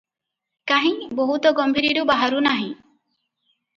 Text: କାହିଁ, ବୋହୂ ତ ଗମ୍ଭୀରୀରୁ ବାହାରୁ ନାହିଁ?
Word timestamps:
କାହିଁ, 0.71 0.93
ବୋହୂ 1.19 1.37
ତ 1.43 1.51
ଗମ୍ଭୀରୀରୁ 1.61 2.07
ବାହାରୁ 2.13 2.41
ନାହିଁ? 2.47 2.69